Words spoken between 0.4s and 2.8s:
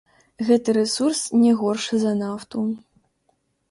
Гэты рэсурс не горшы за нафту.